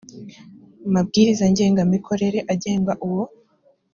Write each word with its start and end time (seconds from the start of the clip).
mabwiriza 0.93 1.43
ngengamikorere 1.51 2.39
agenga 2.53 2.93
uwo 3.07 3.23